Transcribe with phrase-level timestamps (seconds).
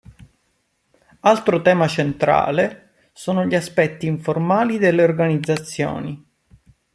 [1.19, 6.25] Altro tema centrale, sono gli aspetti informali delle organizzazioni.